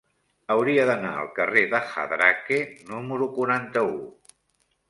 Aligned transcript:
Hauria 0.53 0.85
d'anar 0.89 1.11
al 1.17 1.29
carrer 1.35 1.63
de 1.75 1.83
Jadraque 1.91 2.59
número 2.95 3.29
quaranta-u. 3.37 3.95